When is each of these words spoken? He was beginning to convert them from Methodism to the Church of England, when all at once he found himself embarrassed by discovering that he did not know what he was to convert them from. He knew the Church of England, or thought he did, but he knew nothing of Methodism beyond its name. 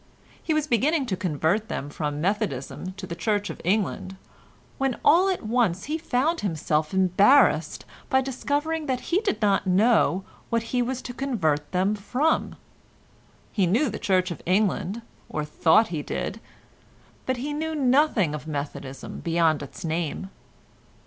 He 0.41 0.55
was 0.55 0.65
beginning 0.65 1.05
to 1.05 1.15
convert 1.15 1.69
them 1.69 1.91
from 1.91 2.19
Methodism 2.19 2.93
to 2.93 3.05
the 3.05 3.13
Church 3.13 3.51
of 3.51 3.61
England, 3.63 4.15
when 4.79 4.97
all 5.05 5.29
at 5.29 5.43
once 5.43 5.83
he 5.83 5.99
found 5.99 6.41
himself 6.41 6.91
embarrassed 6.91 7.85
by 8.09 8.19
discovering 8.21 8.87
that 8.87 8.99
he 9.13 9.19
did 9.21 9.43
not 9.43 9.67
know 9.67 10.23
what 10.49 10.63
he 10.73 10.81
was 10.81 11.03
to 11.03 11.13
convert 11.13 11.71
them 11.71 11.93
from. 11.93 12.55
He 13.51 13.67
knew 13.67 13.89
the 13.91 13.99
Church 13.99 14.31
of 14.31 14.41
England, 14.47 15.03
or 15.29 15.45
thought 15.45 15.89
he 15.89 16.01
did, 16.01 16.39
but 17.27 17.37
he 17.37 17.53
knew 17.53 17.75
nothing 17.75 18.33
of 18.33 18.47
Methodism 18.47 19.19
beyond 19.19 19.61
its 19.61 19.85
name. 19.85 20.31